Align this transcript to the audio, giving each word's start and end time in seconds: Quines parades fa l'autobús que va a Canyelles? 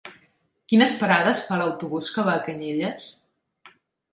Quines 0.71 0.95
parades 1.01 1.43
fa 1.49 1.59
l'autobús 1.63 2.09
que 2.15 2.25
va 2.31 2.35
a 2.39 2.43
Canyelles? 2.49 3.07